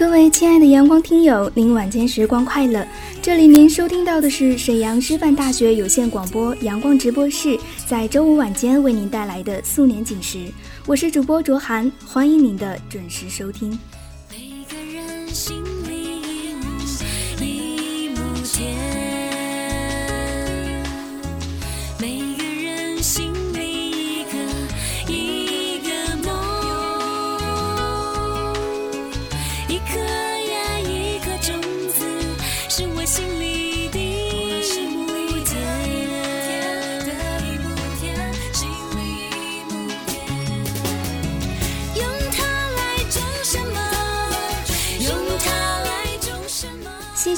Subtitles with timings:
[0.00, 2.88] 各位亲爱的阳光听友，您晚间时光快乐！
[3.20, 10.46] 这里您收听到的是沈阳师范大学有线广播阳光直播室，在周五晚间为您带来的素年锦时，
[10.86, 13.78] 我是主播卓涵，欢迎您的准时收听。
[14.30, 15.62] 每个人心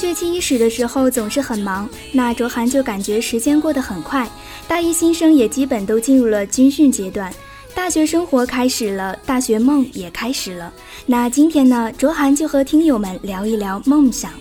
[0.03, 4.29] 学期伊始的时候总是很忙，那卓涵就感觉时间过得很快。
[4.67, 7.33] 大一新生也基本都进入了军训阶段，
[7.73, 10.73] 大学生活开始了，大学梦也开始了。
[11.07, 14.33] 那今天呢，卓涵就和听友们聊一聊梦想。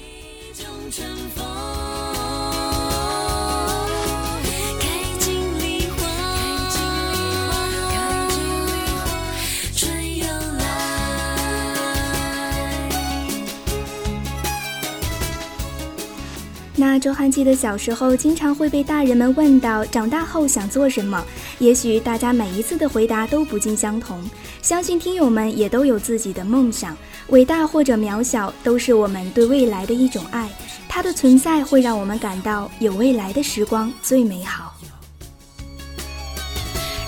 [17.02, 21.26] 周涵记得小时候经常会被大人们问到长大后想做什么，
[21.58, 24.24] 也许大家每一次的回答都不尽相同。
[24.62, 26.96] 相信听友们也都有自己的梦想，
[27.30, 30.48] 伟大或者渺小，都是我们对未来的一种爱。
[30.88, 34.75] 它的存在会让我们感到有未来的时光最美好。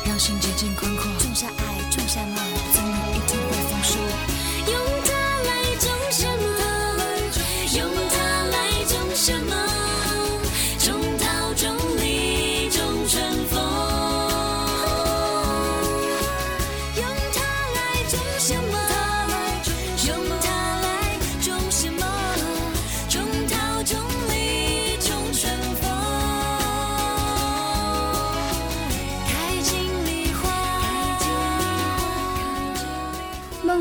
[0.07, 1.03] 让心渐渐宽阔，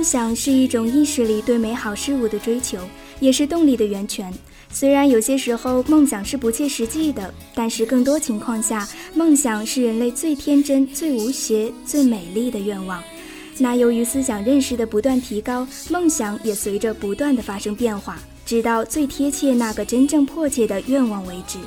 [0.03, 2.77] 梦想是一种意识里对美好事物的追求，
[3.21, 4.35] 也是动力的源泉。
[4.69, 13.01] 虽然有些时候梦想是不切实际的，但是更多情况下，梦想是人类最天真、最无邪、最美丽的愿望。
[13.59, 21.59] 那由于思想认识的不断提高，梦想也随着不断的发生变化，直到最贴切那个真正迫切的愿望为止。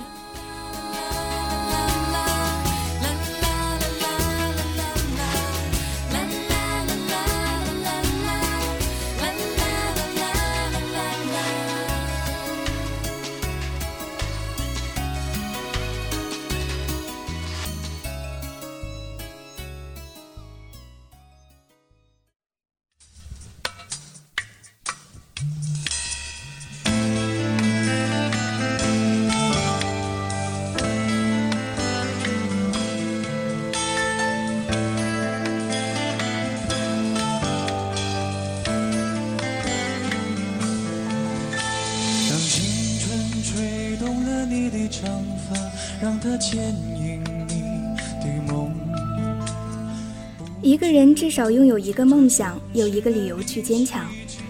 [50.62, 54.06] 一个人至少拥有一个梦想，有一个理由去坚强。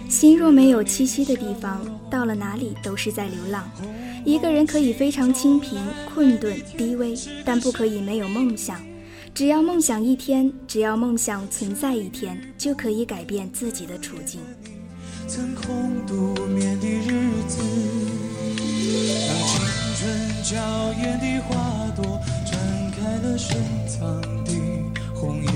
[0.10, 3.70] 心若没有栖息的地方，到了哪里都是在流浪。
[4.24, 5.78] 一个人可以非常清贫、
[6.14, 7.14] 困顿、低微，
[7.44, 8.80] 但不可以没有梦想。
[9.34, 14.40] 只要梦想一天，只要梦想存在一天，就可以改变自己的处境。
[15.28, 17.62] 曾空独眠的日子，
[20.48, 20.56] 娇
[21.02, 22.54] 艳的花朵绽
[22.92, 23.58] 开了深
[23.88, 24.52] 藏的
[25.16, 25.52] 红颜。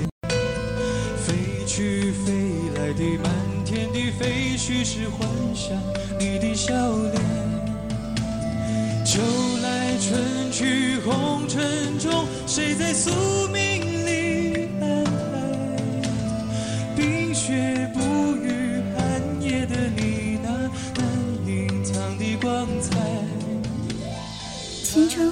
[1.16, 3.32] 飞去飞来的满
[3.64, 5.80] 天的飞絮是幻想
[6.18, 7.22] 你的笑脸。
[9.04, 9.20] 秋
[9.62, 13.12] 来春去红尘中，谁在宿
[13.52, 13.79] 命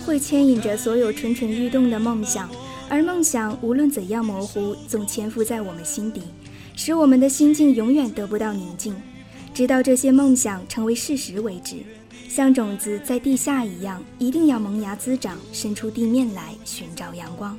[0.08, 2.48] 会牵引着所有蠢蠢欲动的梦想，
[2.88, 6.22] 而梦想无论怎样模糊，总潜伏在我们心底，
[6.74, 8.96] 使我们的心境永远得不到宁静，
[9.52, 11.76] 直到这些梦想成为事实为止。
[12.26, 17.54] 像种子在地下一样，一定要萌芽滋长，伸出地面来寻找阳光。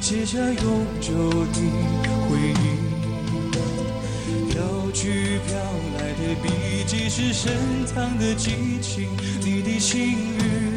[0.00, 0.54] 写下永
[1.00, 1.60] 久的
[2.28, 4.62] 回忆，飘
[4.94, 5.56] 去飘
[5.98, 7.52] 来的笔迹是深
[7.84, 9.08] 藏的激情，
[9.44, 10.71] 你的幸运，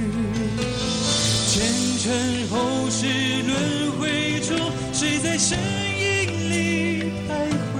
[1.56, 1.64] 前
[2.00, 3.06] 尘后世
[3.44, 4.58] 轮回中，
[4.92, 7.80] 谁在身影里徘徊？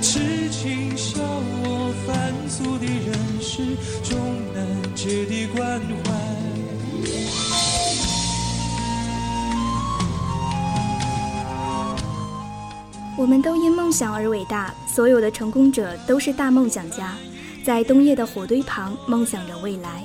[0.00, 4.18] 痴情笑我凡俗的人世，终
[4.54, 6.14] 难解的关怀。
[13.18, 17.14] 我们都因梦想而伟大，所有的成功者都是大梦想家，
[17.62, 20.02] 在冬夜的火堆旁梦想着未来。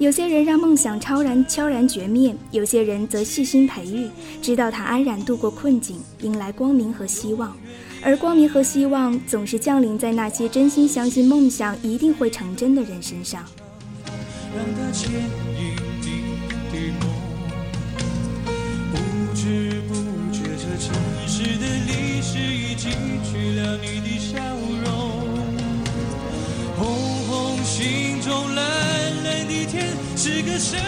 [0.00, 4.08] 有些人让梦想超然悄然绝灭，有些人则细心培育，
[4.40, 7.54] 直到他安然度过困境，迎来光明和希望。
[8.00, 13.44] 而光明和希望总是降临在那些真心相信梦想一定会成真的人身上。
[14.54, 14.58] 不
[19.34, 19.94] 知不
[20.32, 20.94] 觉，这城
[21.26, 22.88] 市的历史已记
[23.30, 24.38] 取了你的笑
[24.82, 24.88] 容。
[26.78, 26.88] 红
[27.28, 28.64] 红心中蓝，
[30.22, 30.78] 是个生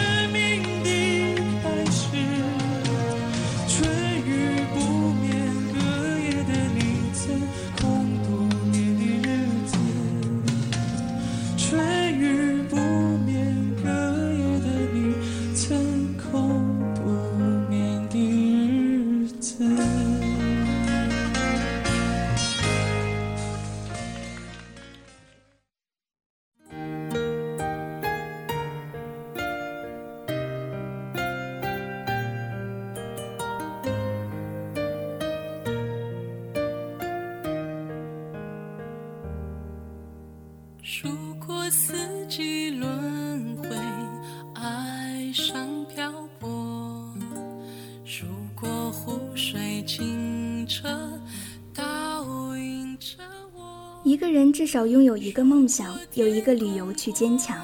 [54.23, 57.61] 个人至少拥有一个梦想，有一个理由去坚强。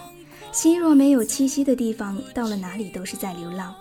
[0.52, 3.74] 心若没有栖息的地方，到了哪里都是在流浪。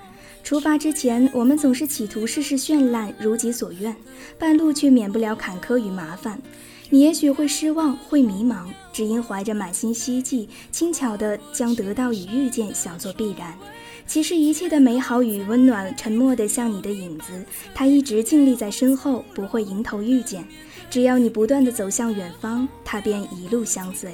[0.44, 3.96] 出发之前，我们总是企图事事绚烂，如己所愿，
[4.38, 6.40] 半路却免不了坎坷与麻烦。
[6.88, 13.58] 你也许会失望，会迷茫，只因怀着满心希冀，轻巧地将得到与遇见想作必然。
[14.06, 17.44] 其实一切的美好与温暖，沉默的像你的影子，
[17.74, 20.46] 它一直静立在身后，不会迎头遇见。
[20.90, 24.10] 只要你不断的走向远方，它便一路相随。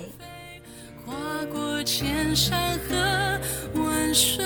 [1.06, 1.14] 跨
[1.52, 3.40] 过千山和
[3.80, 4.44] 万水，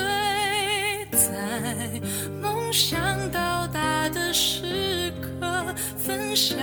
[1.11, 2.01] 在
[2.43, 6.59] 梦想到达的时刻，分享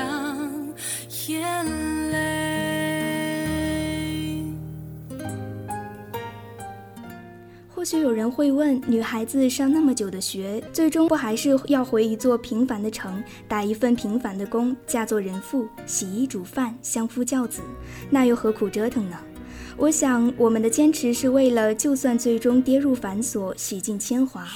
[1.28, 1.66] 眼
[2.12, 2.55] 泪。
[7.86, 17.62] 许有人会问，女孩子上那么久的学，最终不还是要回一座平凡的城，打一份平凡的工，嫁做人妇，洗衣煮饭，相夫教子，
[18.10, 19.18] 那又何苦折腾呢？
[19.78, 24.48] 我想，我们的坚持是为了，就算最终跌入繁琐，洗尽铅华，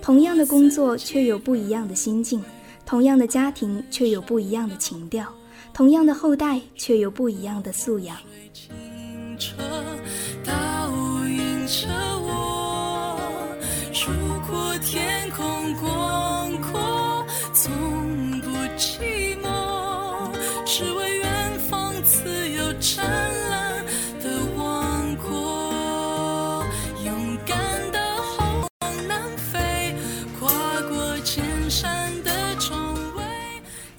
[0.00, 2.44] 同样的工作却有不一样的心境，
[2.84, 5.26] 同样的家庭却有不一样的情调，
[5.72, 8.16] 同样的后代却有不一样的素养。
[8.52, 8.70] 清
[9.38, 9.56] 澈
[10.44, 10.92] 倒
[11.26, 11.66] 映
[15.36, 17.70] 空广阔，从
[18.40, 20.30] 不寂寞，
[20.64, 23.04] 只为远方自由灿
[23.50, 23.84] 烂
[24.22, 26.64] 的王国。
[27.04, 27.58] 勇敢
[27.92, 29.94] 的后往南飞，
[30.40, 30.48] 跨
[30.88, 32.74] 过千山的重
[33.16, 33.22] 围。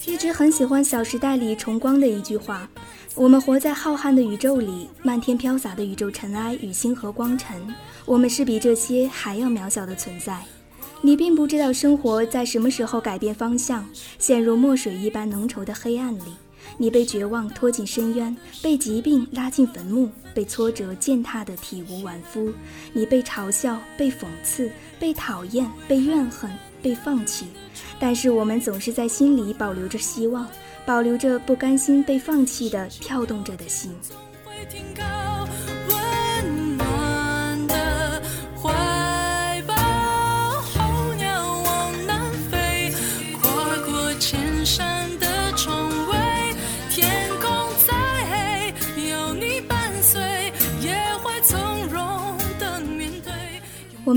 [0.08, 2.67] 一直很喜欢《小时代》里崇光的一句话
[3.13, 7.75] ：“我们活在浩瀚的宇宙里，漫天飘洒的宇宙尘埃与星河光尘，
[8.06, 10.44] 我们是比这些还要渺小的存在。”
[11.01, 13.88] 你并不知道生活在什么时候改变方向，
[14.20, 16.34] 陷入墨水一般浓稠的黑暗里。
[16.77, 22.51] 你被绝望拖进深渊，被疾病拉进坟墓，被挫折践踏得体无完肤。
[22.94, 26.51] 你被嘲笑，被讽刺，被讨厌，被怨恨，
[26.82, 27.46] 被放弃。
[28.00, 30.46] 但是我们总是在心里保留着希望，
[30.86, 33.92] 保留着不甘心被放弃的跳动着的心。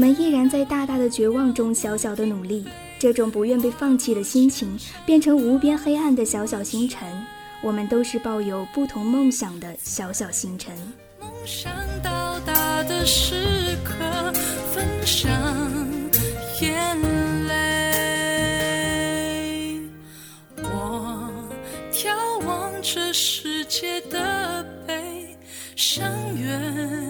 [0.01, 2.67] 我们依然在大大的绝望中小小的努力，
[2.99, 7.07] 这种不愿被放弃的心情，变成无边黑暗的小小星辰。
[7.61, 10.75] 我们都是抱有不同梦想的小小星辰。
[11.21, 11.71] 梦想
[12.03, 13.93] 到达的时刻，
[14.73, 15.31] 分享
[16.63, 16.97] 眼
[17.47, 17.53] 泪。
[20.63, 21.31] 我
[21.93, 22.09] 眺
[22.47, 25.37] 望着世界的悲
[25.77, 26.03] 伤
[26.39, 27.10] 远，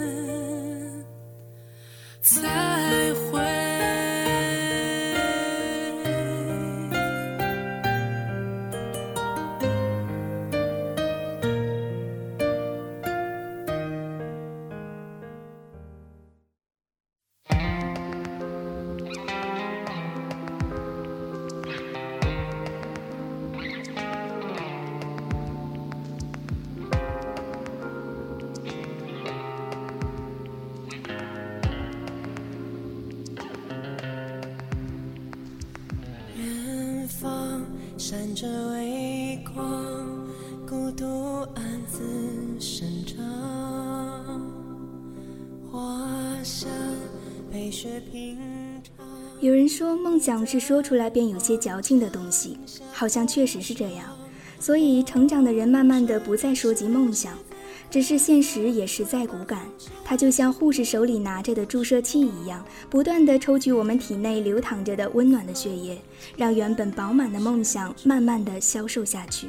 [49.40, 52.58] 有人说，梦想是说出来便有些矫情的东西，
[52.92, 54.04] 好像确实是这样。
[54.58, 57.38] 所以，成长的人慢慢的不再说及梦想，
[57.90, 59.66] 只是现实也实在骨感。
[60.04, 65.99] 它就像护士手里拿着的注射器一样，不断的抽取我们体内流淌着的温暖的血液，
[66.37, 69.46] 让原本饱满的梦想慢慢的消瘦下去。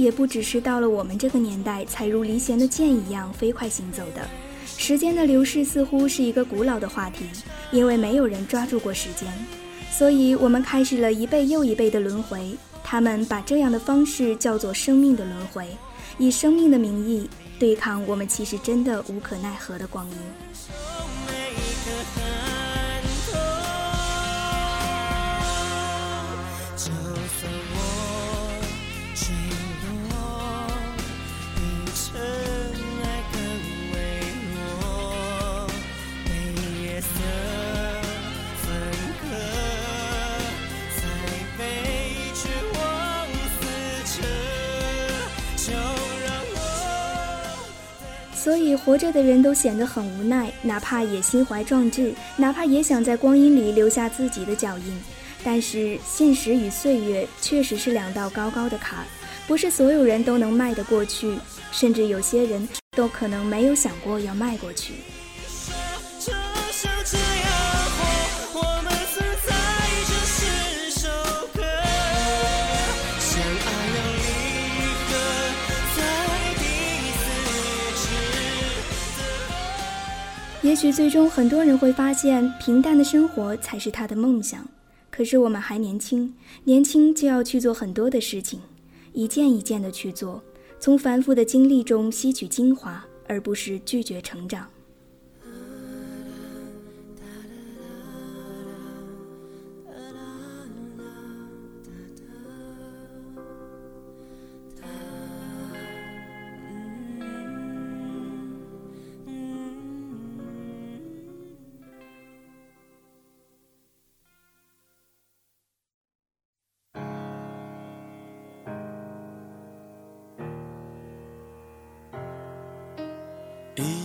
[0.00, 4.26] 也不只是到了我们这个年代才如离弦的箭一样飞快行走的，
[4.64, 7.24] 时间的流逝似乎是一个古老的话题，
[7.70, 9.28] 因为没有人抓住过时间，
[9.90, 12.56] 所以我们开始了一辈又一辈的轮回。
[12.82, 15.68] 他们把这样的方式叫做生命的轮回，
[16.18, 17.28] 以生命的名义
[17.58, 20.16] 对抗我们其实真的无可奈何的光阴。
[48.50, 55.00] 所以活着的人都显得很无奈，哪怕也心怀壮志，哪怕也想在光阴里留下自己的脚印。
[55.44, 59.04] 但是现实与岁月确实是两道高高的坎，
[59.46, 61.38] 不是所有人都能迈得过去，
[61.70, 64.94] 甚至有些人都可能没有想过要迈过去。
[80.70, 84.64] 也许最终很多人会发现，平淡的生活才是他的梦想。
[85.10, 88.60] 可是我们还年轻，年轻就要去做很多的事情，
[89.12, 90.40] 一件一件的去做，
[90.78, 94.64] 从繁复的经历中吸取精华，而不是拒绝成长。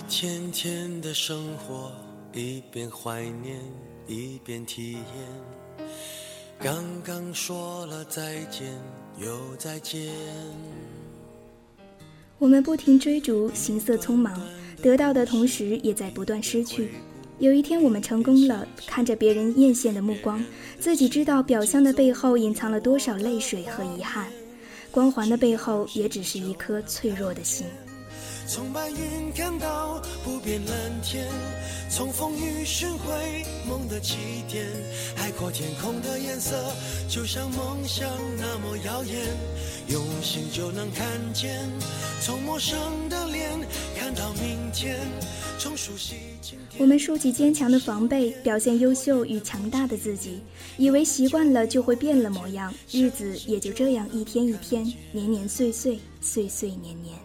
[0.08, 1.92] 天天的生活，
[2.32, 3.60] 一边怀念，
[4.06, 5.88] 一边体验。
[6.60, 8.72] 刚刚说了再见，
[9.18, 10.14] 又再见。
[12.38, 14.40] 我们不停追逐，行色匆忙，
[14.80, 16.92] 得到的同时也在不断失去。
[17.40, 20.44] 有一天我们成功了，看着别人艳羡的目光，
[20.80, 24.28] 自己知道表象的背后隐藏了多少泪水和遗憾，
[24.92, 27.66] 光环的背后也只是一颗脆弱的心。
[28.48, 31.28] 从白云看到不变蓝天，
[31.90, 34.66] 从风雨寻回梦的起点。
[35.16, 36.56] 海阔天空的颜色，
[37.10, 39.16] 就像梦想那么耀眼，
[39.88, 41.68] 用心就能看见。
[42.22, 42.78] 从陌生
[43.10, 43.50] 的脸
[43.98, 45.00] 看到明天，
[45.58, 46.16] 从熟悉。
[46.78, 50.42] 我们竖起坚强的防备，表现优秀与强大的自己，
[50.78, 57.25] 以为习惯了就会变了模样，日子也就这样一天一天，年年岁岁，岁岁年年。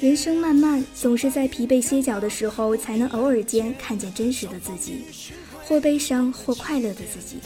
[0.00, 5.04] 人生漫漫总是在疲惫歇脚的时候才能偶尔间看见真实的自己
[5.62, 7.36] 或悲伤或快乐的自己。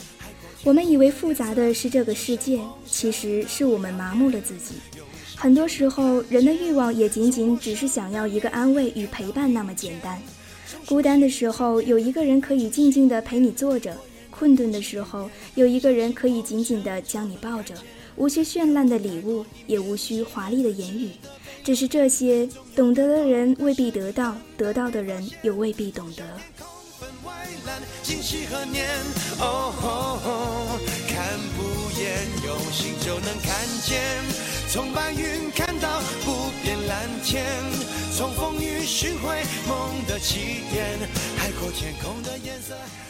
[0.63, 4.75] 我们以为复杂的是这个世界其实是我们麻木了自己。
[5.35, 10.17] 很多时候人的欲望也仅仅只是想要一个安慰与陪伴那么简单。
[10.85, 13.97] 孤单的时候有一个人可以静静地陪你坐着
[14.31, 17.75] 困顿的时候有一个人可以紧紧地将你抱着
[18.15, 21.09] 无需绚烂的礼物也无需华丽的言语。
[21.65, 26.23] 只是这些懂得的人未必得到，得到的人又未必懂得。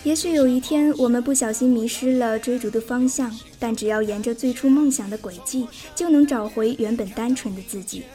[0.05, 8.05] 也许有一天我们不小心迷失了追逐的方向，但只要沿着最初梦想的轨迹，就能找回原本单纯的自己。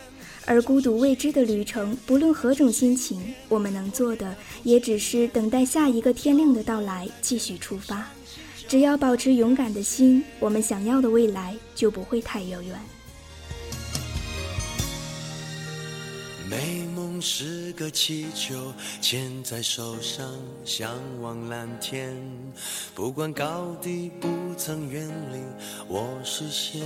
[0.50, 8.04] 而孤独未知的旅程不论何种心情我们能做的也只是等待下一个天亮的到来继续出发。
[8.66, 12.76] 只要保持勇敢的心我们想要的未来就不会太遥远。
[16.50, 20.28] 美梦是个气球牵在手上
[20.64, 20.90] 向
[21.20, 22.12] 往蓝天。
[22.92, 25.38] 不管高低不曾远离
[25.86, 26.80] 我视线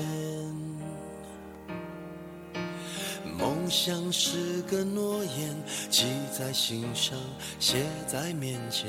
[3.38, 5.54] 梦想是个诺言，
[5.90, 7.18] 记在心上，
[7.58, 8.88] 写在面前。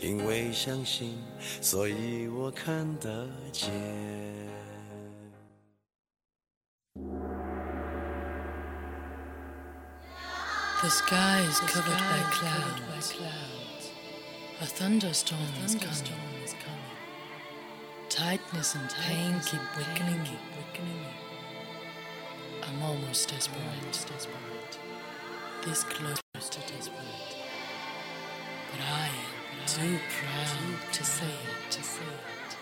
[0.00, 1.18] 因为相信，
[1.60, 3.70] 所以我看得见。
[10.80, 13.12] The sky is covered by clouds.
[14.60, 15.76] A thunderstorm is.
[18.08, 20.38] Tightness and pain keep weakening it.
[22.62, 23.60] I'm almost desperate.
[23.60, 24.78] I'm almost desperate.
[25.64, 27.36] This close to desperate.
[28.70, 31.70] But I am too proud to say it.
[31.72, 32.56] To say it.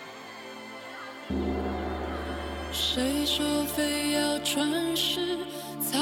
[2.72, 5.38] 谁说非要传世
[5.80, 5.98] 才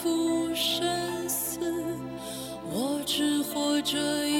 [0.00, 1.58] 付生死？
[2.70, 4.35] 我只活着。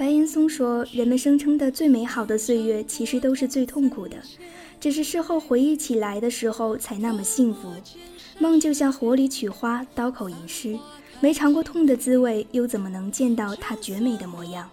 [0.00, 4.16] 白岩松说人们声称的最美好的岁月其实都是最痛苦的
[4.80, 7.70] 只是事后回忆起来的时候才那么幸福。
[8.38, 10.78] 梦就像火里取花刀口吟诗
[11.20, 14.70] 没尝过痛的滋味又怎么能见到它绝美的模样？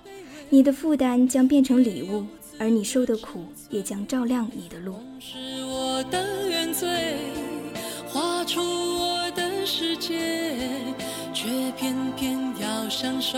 [0.48, 2.26] 你的负担将变成礼物
[2.58, 5.36] 而你受的苦也将照亮你的路是
[5.66, 7.18] 我的原罪
[8.08, 10.58] 画出我的世界
[11.34, 13.38] 却偏偏要相守。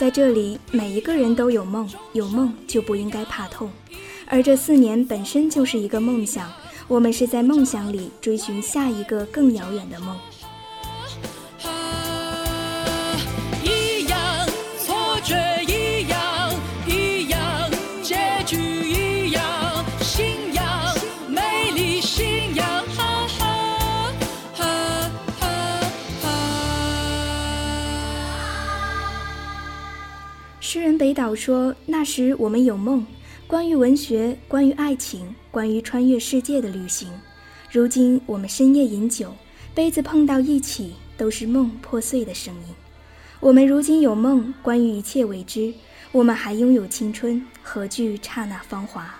[0.00, 3.70] 在这里每一个人都有梦有梦就不应该怕痛。
[4.24, 6.50] 而这四年本身就是一个梦想
[6.88, 10.16] 我们是在梦想里追寻下一个更遥远的梦。
[31.00, 33.06] 北岛说那时我们有梦
[33.46, 37.10] 关于文学关于爱情关于穿越世界的旅行。
[37.70, 39.34] 如今我们深夜饮酒
[39.74, 42.74] 杯子碰到一起都是梦破碎的声音。
[43.40, 45.72] 我们如今有梦关于一切未知
[46.12, 49.19] 我们还拥有青春何惧刹那芳华？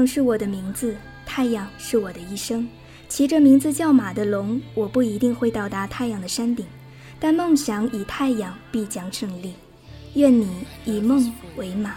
[0.00, 2.66] 太阳是我的名字，太阳是我的一生。
[3.06, 6.64] 骑着名字叫马的龙，我不一定会到达太阳的山顶，
[7.18, 9.52] 但梦想以太阳必将胜利。
[10.14, 11.96] 愿你以梦为马。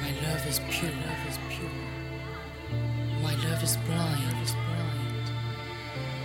[0.00, 1.68] My love is pure, love is pure.
[3.22, 5.28] My love is blind, is blind.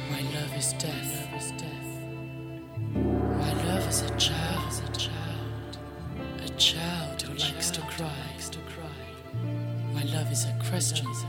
[0.09, 1.85] My love is deaf, love is deaf.
[2.95, 4.46] My love is a child.
[10.69, 11.26] Questions.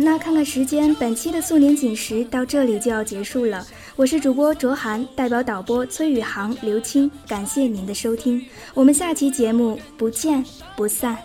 [0.00, 3.66] 那看看时间，本期的素年锦时到这里就要结束了。
[3.96, 10.44] 我是主播卓涵，代表导播崔宇航、刘青，感谢您的收听，我们下期节目不见
[10.76, 11.18] 不散。